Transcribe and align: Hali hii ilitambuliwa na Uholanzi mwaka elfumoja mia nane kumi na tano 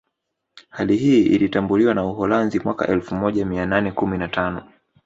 Hali 0.69 0.97
hii 0.97 1.23
ilitambuliwa 1.25 1.93
na 1.93 2.05
Uholanzi 2.05 2.59
mwaka 2.59 2.87
elfumoja 2.87 3.45
mia 3.45 3.65
nane 3.65 3.91
kumi 3.91 4.17
na 4.17 4.27
tano 4.27 4.71